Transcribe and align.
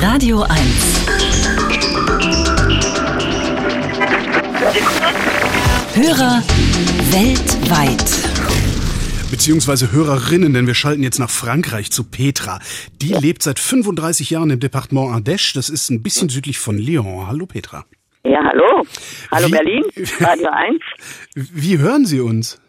Radio 0.00 0.42
1. 0.42 1.00
Hörer 5.94 6.42
weltweit 7.10 8.04
beziehungsweise 9.30 9.90
Hörerinnen, 9.92 10.52
denn 10.54 10.66
wir 10.66 10.74
schalten 10.74 11.02
jetzt 11.02 11.18
nach 11.18 11.30
Frankreich 11.30 11.90
zu 11.90 12.04
Petra. 12.04 12.58
Die 13.00 13.12
lebt 13.14 13.42
seit 13.42 13.58
35 13.58 14.30
Jahren 14.30 14.50
im 14.50 14.60
Departement 14.60 15.08
Ardèche, 15.14 15.54
das 15.54 15.68
ist 15.68 15.90
ein 15.90 16.02
bisschen 16.02 16.28
südlich 16.28 16.58
von 16.58 16.78
Lyon. 16.78 17.26
Hallo 17.26 17.46
Petra. 17.46 17.84
Ja, 18.24 18.40
hallo. 18.44 18.84
Hallo 19.30 19.48
Wie- 19.48 19.50
Berlin, 19.52 19.82
Radio 20.20 20.48
1. 20.50 20.80
Wie 21.34 21.78
hören 21.78 22.06
Sie 22.06 22.20
uns? 22.20 22.60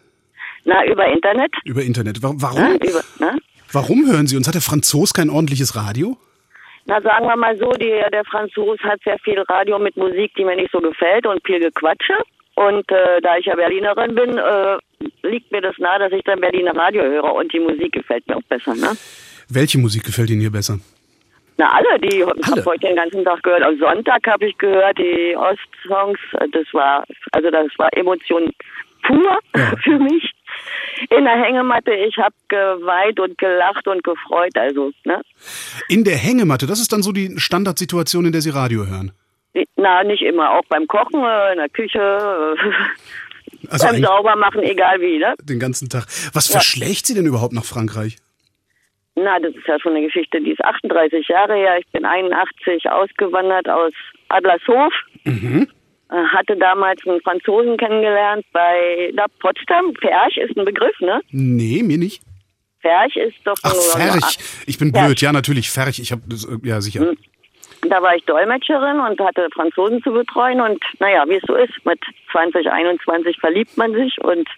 Na, 0.64 0.84
über 0.86 1.06
Internet. 1.12 1.52
Über 1.64 1.82
Internet. 1.82 2.22
Wa- 2.22 2.30
Ne? 2.32 2.36
Warum? 2.42 2.74
Über, 2.76 3.04
ne? 3.20 3.38
Warum 3.72 4.06
hören 4.06 4.26
Sie 4.26 4.36
uns? 4.36 4.46
Hat 4.46 4.54
der 4.54 4.62
Franzos 4.62 5.12
kein 5.14 5.30
ordentliches 5.30 5.74
Radio? 5.76 6.16
Na, 6.86 7.00
sagen 7.00 7.26
wir 7.26 7.36
mal 7.36 7.56
so, 7.58 7.70
die, 7.72 8.02
der 8.12 8.24
Franzos 8.24 8.78
hat 8.80 9.00
sehr 9.04 9.18
viel 9.20 9.40
Radio 9.42 9.78
mit 9.78 9.96
Musik, 9.96 10.32
die 10.36 10.44
mir 10.44 10.56
nicht 10.56 10.72
so 10.72 10.80
gefällt 10.80 11.26
und 11.26 11.44
viel 11.46 11.60
Gequatsche. 11.60 12.14
Und 12.54 12.90
äh, 12.90 13.20
da 13.22 13.36
ich 13.38 13.46
ja 13.46 13.54
Berlinerin 13.54 14.14
bin, 14.14 14.36
äh, 14.36 14.78
liegt 15.22 15.50
mir 15.52 15.60
das 15.60 15.78
nahe, 15.78 15.98
dass 16.00 16.12
ich 16.12 16.22
dann 16.24 16.40
Berliner 16.40 16.76
Radio 16.76 17.02
höre 17.02 17.34
und 17.34 17.52
die 17.52 17.60
Musik 17.60 17.92
gefällt 17.92 18.26
mir 18.26 18.36
auch 18.36 18.42
besser. 18.42 18.74
Ne? 18.74 18.90
Welche 19.48 19.78
Musik 19.78 20.04
gefällt 20.04 20.30
Ihnen 20.30 20.40
hier 20.40 20.50
besser? 20.50 20.78
Na, 21.58 21.70
alle, 21.72 22.00
die 22.00 22.18
ich 22.18 22.26
Alle? 22.26 22.34
habe 22.50 22.64
heute 22.64 22.86
den 22.86 22.96
ganzen 22.96 23.24
Tag 23.24 23.42
gehört. 23.42 23.62
Am 23.62 23.78
Sonntag 23.78 24.26
habe 24.26 24.46
ich 24.46 24.58
gehört, 24.58 24.98
die 24.98 25.36
Ostsongs. 25.36 26.18
Das 26.32 26.66
war, 26.72 27.04
also 27.32 27.50
das 27.50 27.66
war 27.78 27.88
Emotion 27.96 28.50
pur 29.02 29.38
Ja. 29.56 29.72
für 29.82 29.98
mich. 29.98 30.30
In 31.10 31.24
der 31.24 31.36
Hängematte, 31.36 31.92
ich 31.92 32.16
habe 32.18 32.34
geweint 32.48 33.18
und 33.18 33.36
gelacht 33.38 33.86
und 33.88 34.04
gefreut. 34.04 34.56
Also, 34.56 34.92
ne? 35.04 35.20
In 35.88 36.04
der 36.04 36.16
Hängematte, 36.16 36.66
das 36.66 36.80
ist 36.80 36.92
dann 36.92 37.02
so 37.02 37.12
die 37.12 37.38
Standardsituation, 37.38 38.26
in 38.26 38.32
der 38.32 38.40
Sie 38.40 38.50
Radio 38.50 38.86
hören. 38.86 39.12
Na, 39.76 40.02
nicht 40.04 40.22
immer. 40.22 40.50
Auch 40.52 40.64
beim 40.68 40.86
Kochen, 40.86 41.22
äh, 41.24 41.52
in 41.52 41.58
der 41.58 41.68
Küche, 41.68 41.98
äh, 41.98 43.68
Also 43.70 43.86
beim 43.88 44.02
Saubermachen, 44.02 44.62
egal 44.62 45.00
wie, 45.00 45.18
ne? 45.18 45.34
den 45.42 45.58
ganzen 45.58 45.88
Tag. 45.88 46.04
Was 46.32 46.48
verschlägt 46.48 47.06
Sie 47.06 47.14
denn 47.14 47.26
überhaupt 47.26 47.52
nach 47.52 47.64
Frankreich? 47.64 48.16
Na, 49.14 49.38
das 49.40 49.54
ist 49.54 49.66
ja 49.66 49.78
schon 49.78 49.94
eine 49.94 50.06
Geschichte, 50.06 50.40
die 50.40 50.52
ist 50.52 50.64
38 50.64 51.28
Jahre 51.28 51.54
her. 51.54 51.78
Ich 51.78 51.86
bin 51.92 52.04
81 52.04 52.88
ausgewandert 52.90 53.68
aus 53.68 53.92
Adlershof. 54.28 54.92
Mhm. 55.24 55.68
Äh, 56.12 56.24
Hatte 56.36 56.56
damals 56.56 57.00
einen 57.06 57.20
Franzosen 57.22 57.76
kennengelernt 57.76 58.44
bei 58.52 59.10
na, 59.14 59.26
Potsdam. 59.40 59.94
Ferch 60.00 60.36
ist 60.36 60.56
ein 60.56 60.64
Begriff, 60.64 60.98
ne? 61.00 61.20
Nee, 61.30 61.82
mir 61.82 61.98
nicht. 61.98 62.22
Ferch 62.80 63.16
ist 63.16 63.36
doch 63.44 63.56
Ach, 63.62 63.72
Ferch. 63.72 64.38
Ich 64.66 64.78
bin 64.78 64.92
Ferch. 64.92 65.06
blöd. 65.06 65.20
Ja, 65.22 65.32
natürlich, 65.32 65.70
Ferch. 65.70 65.98
Ich 65.98 66.12
habe 66.12 66.22
das, 66.26 66.46
ja, 66.62 66.80
sicher. 66.80 67.00
Hm. 67.00 67.16
Da 67.88 68.00
war 68.02 68.14
ich 68.14 68.24
Dolmetscherin 68.24 69.00
und 69.00 69.20
hatte 69.20 69.48
Franzosen 69.54 70.02
zu 70.02 70.12
betreuen 70.12 70.60
und 70.60 70.78
naja, 71.00 71.24
wie 71.28 71.34
es 71.36 71.42
so 71.46 71.54
ist, 71.56 71.72
mit 71.84 71.98
20, 72.30 72.70
21 72.70 73.38
verliebt 73.40 73.76
man 73.76 73.92
sich 73.92 74.18
und 74.20 74.48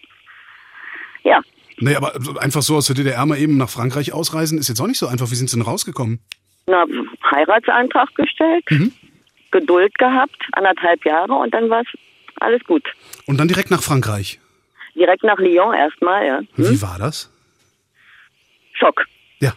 ja, 1.22 1.40
Nee, 1.78 1.96
aber 1.96 2.12
so 2.20 2.36
einfach 2.36 2.62
so 2.62 2.76
aus 2.76 2.86
der 2.86 2.94
DDR 2.96 3.24
mal 3.26 3.38
eben 3.38 3.56
nach 3.56 3.68
Frankreich 3.68 4.12
ausreisen, 4.12 4.58
ist 4.58 4.68
jetzt 4.68 4.80
auch 4.80 4.86
nicht 4.86 4.98
so 4.98 5.08
einfach. 5.08 5.30
Wie 5.30 5.34
sind 5.34 5.50
Sie 5.50 5.56
denn 5.56 5.64
rausgekommen? 5.64 6.20
na, 6.66 6.84
Heiratsantrag 7.30 8.14
gestellt, 8.14 8.64
Geduld 9.54 9.96
gehabt, 9.98 10.36
anderthalb 10.52 11.04
Jahre 11.04 11.32
und 11.32 11.54
dann 11.54 11.70
war 11.70 11.82
es 11.82 12.00
alles 12.40 12.62
gut. 12.64 12.82
Und 13.26 13.38
dann 13.38 13.46
direkt 13.46 13.70
nach 13.70 13.82
Frankreich. 13.82 14.40
Direkt 14.96 15.22
nach 15.22 15.38
Lyon 15.38 15.74
erstmal, 15.74 16.26
ja. 16.26 16.40
Wie 16.56 16.82
war 16.82 16.98
das? 16.98 17.30
Schock. 18.72 19.04
Ja. 19.38 19.52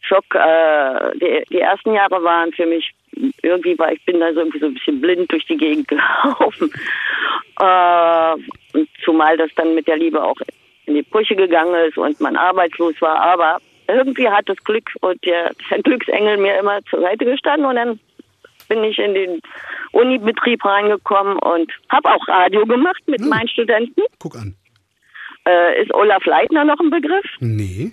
Schock. 0.00 0.24
Äh, 0.34 1.18
die, 1.18 1.44
die 1.50 1.60
ersten 1.60 1.92
Jahre 1.92 2.22
waren 2.22 2.52
für 2.52 2.66
mich 2.66 2.94
irgendwie 3.42 3.78
war 3.78 3.92
ich 3.92 4.04
bin 4.04 4.20
da 4.20 4.32
so 4.32 4.40
irgendwie 4.40 4.58
so 4.58 4.66
ein 4.66 4.74
bisschen 4.74 5.00
blind 5.00 5.30
durch 5.30 5.46
die 5.46 5.56
Gegend 5.56 5.86
gelaufen. 5.88 6.70
Äh, 7.60 8.84
zumal 9.04 9.36
das 9.36 9.50
dann 9.56 9.74
mit 9.74 9.86
der 9.86 9.98
Liebe 9.98 10.22
auch 10.22 10.40
in 10.86 10.94
die 10.94 11.02
Brüche 11.02 11.36
gegangen 11.36 11.74
ist 11.88 11.98
und 11.98 12.20
man 12.20 12.36
arbeitslos 12.36 13.00
war, 13.00 13.20
aber 13.20 13.58
irgendwie 13.86 14.28
hat 14.28 14.48
das 14.48 14.62
Glück 14.64 14.90
und 15.00 15.22
der, 15.24 15.52
der 15.70 15.82
Glücksengel 15.82 16.38
mir 16.38 16.58
immer 16.58 16.82
zur 16.86 17.00
Seite 17.00 17.24
gestanden 17.26 17.66
und 17.66 17.76
dann 17.76 18.00
bin 18.68 18.84
ich 18.84 18.98
in 18.98 19.14
den 19.14 19.40
Unibetrieb 19.92 20.64
reingekommen 20.64 21.38
und 21.38 21.70
habe 21.90 22.10
auch 22.10 22.28
Radio 22.28 22.66
gemacht 22.66 23.02
mit 23.06 23.20
meinen 23.20 23.48
Studenten. 23.48 24.02
Guck 24.18 24.36
an. 24.36 24.54
Äh, 25.46 25.82
ist 25.82 25.92
Olaf 25.94 26.24
Leitner 26.24 26.64
noch 26.64 26.80
ein 26.80 26.90
Begriff? 26.90 27.26
Nee. 27.40 27.92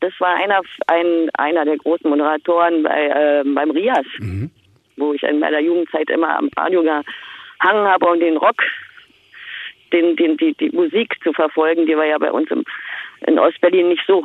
Das 0.00 0.12
war 0.18 0.34
einer, 0.34 0.62
ein, 0.86 1.28
einer 1.34 1.64
der 1.64 1.76
großen 1.76 2.08
Moderatoren 2.08 2.82
bei, 2.82 3.06
äh, 3.06 3.44
beim 3.44 3.70
Rias, 3.70 4.06
wo 4.96 5.12
ich 5.12 5.22
in 5.22 5.38
meiner 5.40 5.60
Jugendzeit 5.60 6.08
immer 6.10 6.36
am 6.36 6.48
Radio 6.56 6.82
gehangen 6.82 7.86
habe, 7.86 8.06
um 8.06 8.18
den 8.18 8.38
Rock, 8.38 8.62
den, 9.92 10.16
den, 10.16 10.36
die, 10.38 10.54
die 10.54 10.70
Musik 10.70 11.16
zu 11.22 11.32
verfolgen, 11.32 11.86
die 11.86 11.96
wir 11.96 12.06
ja 12.06 12.18
bei 12.18 12.32
uns 12.32 12.50
im, 12.50 12.64
in 13.26 13.38
Ostberlin 13.38 13.88
nicht 13.88 14.04
so 14.06 14.24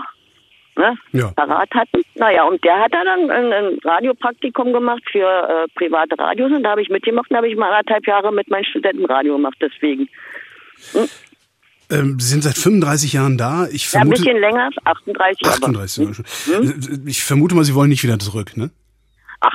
ne, 0.78 0.96
Ja. 1.12 1.32
parat 1.32 1.70
hatten. 1.74 2.02
Naja, 2.16 2.44
und 2.46 2.64
der 2.64 2.80
hat 2.80 2.94
da 2.94 3.04
dann 3.04 3.30
ein, 3.30 3.54
ein 3.54 3.80
Radiopraktikum 3.84 4.74
gemacht 4.74 5.04
für 5.12 5.20
äh, 5.28 5.68
private 5.76 6.18
Radios 6.18 6.52
und 6.52 6.64
da 6.64 6.72
habe 6.72 6.82
ich 6.82 6.90
mitgemacht 6.90 7.30
und 7.30 7.34
da 7.34 7.38
habe 7.38 7.50
ich 7.50 7.56
mal 7.58 7.72
anderthalb 7.74 8.06
Jahre 8.08 8.32
mit 8.34 8.50
meinen 8.50 8.66
Studenten 8.66 9.06
Radio 9.06 9.36
gemacht, 9.36 9.58
deswegen. 9.62 10.08
Ähm, 11.92 12.20
Sie 12.20 12.28
sind 12.30 12.44
seit 12.44 12.58
35 12.58 13.14
Jahren 13.14 13.38
da. 13.38 13.68
Ich 13.72 13.92
Ja, 13.92 14.00
ein 14.00 14.08
vermute. 14.08 14.24
bisschen 14.24 14.40
länger, 14.40 14.70
38, 14.86 15.48
38 15.48 16.06
aber. 16.06 16.14
sogar 16.14 16.14
schon. 16.16 17.06
Äh, 17.06 17.10
Ich 17.10 17.24
vermute 17.24 17.56
mal, 17.56 17.64
Sie 17.64 17.76
wollen 17.76 17.90
nicht 17.90 18.04
wieder 18.04 18.18
zurück, 18.18 18.58
ne? 18.58 18.72
Ach, 19.42 19.54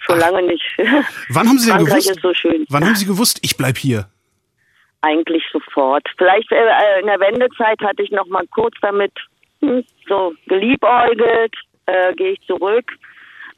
schon 0.00 0.18
lange 0.18 0.42
nicht. 0.42 0.64
Wann 1.28 1.48
haben 1.48 1.58
Sie 1.58 1.68
denn 1.70 1.76
Frankreich 1.80 2.06
gewusst? 2.08 2.40
so. 2.42 2.48
Wann 2.70 2.84
haben 2.86 2.94
Sie 2.96 3.04
gewusst, 3.06 3.38
ich 3.42 3.56
bleib 3.56 3.76
hier? 3.76 4.08
Eigentlich 5.02 5.44
sofort. 5.52 6.08
Vielleicht 6.16 6.50
äh, 6.50 7.00
in 7.00 7.06
der 7.06 7.20
Wendezeit 7.20 7.80
hatte 7.82 8.02
ich 8.02 8.10
noch 8.10 8.26
mal 8.28 8.46
kurz 8.48 8.74
damit 8.80 9.12
hm, 9.14 9.37
so 10.08 10.34
geliebäugelt, 10.46 11.54
äh, 11.86 12.14
gehe 12.14 12.32
ich 12.32 12.40
zurück. 12.46 12.92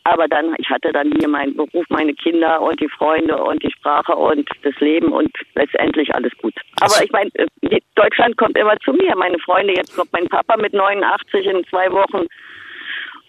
Aber 0.05 0.29
dann, 0.29 0.55
ich 0.57 0.71
hatte 0.71 0.93
dann 0.93 1.13
hier 1.19 1.29
meinen 1.29 1.55
Beruf, 1.55 1.85
meine 1.91 2.15
Kinder 2.15 2.63
und 2.63 2.81
die 2.81 2.89
Freunde 2.89 3.37
und 3.37 3.63
die 3.63 3.71
Sprache 3.71 4.17
und 4.17 4.49
das 4.63 4.75
Leben 4.81 5.13
und 5.13 5.31
letztendlich 5.55 6.15
alles 6.15 6.33
gut. 6.39 6.55
Aber 6.81 7.05
ich 7.05 7.13
meine, 7.13 7.31
äh, 7.35 7.81
Deutschland 7.97 8.39
kommt 8.39 8.57
immer 8.57 8.79
zu 8.79 8.93
mir. 8.93 9.15
Meine 9.17 9.39
Freunde, 9.41 9.75
jetzt 9.75 9.95
kommt 9.95 10.13
mein 10.13 10.27
Papa 10.29 10.57
mit 10.57 10.73
89 10.73 11.45
in 11.45 11.65
zwei 11.67 11.91
Wochen. 11.93 12.27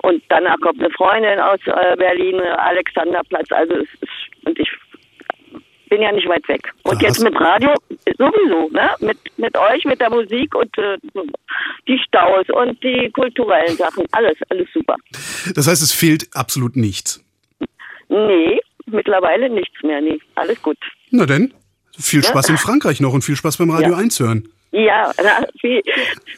Und 0.03 0.23
danach 0.29 0.59
kommt 0.61 0.79
eine 0.79 0.89
Freundin 0.91 1.39
aus 1.39 1.59
äh, 1.65 1.95
Berlin, 1.97 2.39
Alexanderplatz. 2.39 3.51
Also 3.51 3.75
es 3.75 3.89
ist, 3.99 4.45
und 4.45 4.57
ich 4.57 4.71
bin 5.89 6.01
ja 6.01 6.11
nicht 6.13 6.27
weit 6.29 6.47
weg. 6.47 6.71
Und 6.83 7.01
jetzt 7.01 7.21
mit 7.21 7.39
Radio 7.39 7.73
sowieso, 8.17 8.69
ne? 8.69 8.91
Mit 9.01 9.17
mit 9.37 9.57
euch, 9.57 9.83
mit 9.83 9.99
der 9.99 10.09
Musik 10.09 10.55
und 10.55 10.75
äh, 10.77 10.97
die 11.87 11.99
Staus 12.07 12.45
und 12.49 12.81
die 12.83 13.09
kulturellen 13.11 13.75
Sachen, 13.75 14.05
alles, 14.11 14.37
alles 14.49 14.67
super. 14.73 14.95
Das 15.55 15.67
heißt, 15.67 15.81
es 15.81 15.91
fehlt 15.91 16.27
absolut 16.33 16.75
nichts. 16.75 17.23
Nee, 18.09 18.59
mittlerweile 18.85 19.49
nichts 19.49 19.81
mehr, 19.83 20.01
nee. 20.01 20.19
Alles 20.35 20.61
gut. 20.61 20.77
Na 21.11 21.25
denn, 21.25 21.53
viel 21.97 22.23
Spaß 22.23 22.49
in 22.49 22.57
Frankreich 22.57 22.99
noch 23.01 23.13
und 23.13 23.23
viel 23.23 23.35
Spaß 23.35 23.57
beim 23.57 23.69
Radio 23.71 23.91
Ja. 23.91 23.97
1 23.97 24.19
hören. 24.19 24.49
Ja, 24.71 25.11
na, 25.21 25.45
viel, 25.59 25.81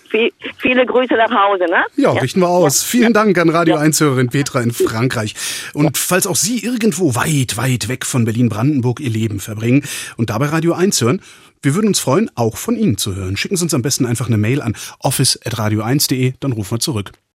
viel, 0.10 0.32
viele 0.58 0.86
Grüße 0.86 1.14
nach 1.14 1.30
Hause, 1.30 1.66
ne? 1.66 1.84
Ja, 1.98 2.12
richten 2.12 2.40
wir 2.40 2.50
aus. 2.50 2.84
Vielen 2.84 3.14
Dank 3.14 3.38
an 3.38 3.50
Radio 3.50 3.76
Ja. 3.76 3.82
1-Hörerin 3.82 4.30
Petra 4.30 4.62
in 4.62 4.72
Frankreich. 4.72 5.36
Und 5.74 5.98
falls 6.00 6.26
auch 6.26 6.36
Sie 6.36 6.64
irgendwo 6.64 7.14
weit, 7.14 7.58
weit 7.58 7.90
weg 7.90 8.06
von 8.06 8.26
Berlin-Brandenburg 8.26 9.00
Ihr 9.00 9.12
Leben 9.12 9.40
verbringen 9.40 9.84
und 10.18 10.32
dabei 10.32 10.48
Radio 10.48 10.74
1 10.74 11.00
hören, 11.02 11.22
wir 11.62 11.76
würden 11.76 11.88
uns 11.88 12.00
freuen, 12.00 12.30
auch 12.36 12.58
von 12.58 12.76
Ihnen 12.76 12.98
zu 12.98 13.16
hören. 13.16 13.38
Schicken 13.38 13.56
Sie 13.56 13.64
uns 13.64 13.74
am 13.74 13.84
besten 13.84 14.06
einfach 14.06 14.28
eine 14.28 14.38
Mail 14.38 14.62
an 14.62 14.76
office.radio1.de, 15.00 16.34
dann 16.40 16.54
rufen 16.54 16.72
wir 16.72 16.80
zurück. 16.80 17.12